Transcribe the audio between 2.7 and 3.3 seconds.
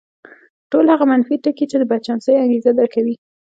درکوي.